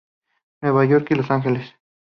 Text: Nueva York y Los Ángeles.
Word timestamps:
Nueva 0.63 0.83
York 0.85 1.11
y 1.11 1.13
Los 1.13 1.29
Ángeles. 1.29 1.75